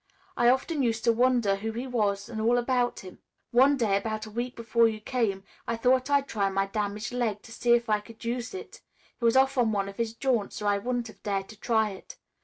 I 0.35 0.49
often 0.49 0.81
used 0.81 1.03
to 1.03 1.13
wonder 1.13 1.57
who 1.57 1.73
he 1.73 1.85
was 1.85 2.27
and 2.27 2.41
all 2.41 2.57
about 2.57 3.01
him. 3.01 3.19
One 3.51 3.77
day, 3.77 3.95
about 3.97 4.25
a 4.25 4.31
week 4.31 4.55
before 4.55 4.87
you 4.87 4.99
came, 4.99 5.43
I 5.67 5.75
thought 5.75 6.09
I'd 6.09 6.27
try 6.27 6.49
my 6.49 6.65
damaged 6.65 7.11
leg 7.11 7.43
to 7.43 7.51
see 7.51 7.73
if 7.75 7.87
I 7.87 7.99
could 7.99 8.25
use 8.25 8.55
it. 8.55 8.81
He 9.19 9.25
was 9.25 9.37
off 9.37 9.59
on 9.59 9.71
one 9.71 9.87
of 9.87 9.97
his 9.97 10.15
jaunts 10.15 10.59
or 10.59 10.65
I 10.69 10.79
wouldn't 10.79 11.05
have 11.05 11.21
dared 11.21 11.49
to 11.49 11.55
try 11.55 11.91
it. 11.91 12.15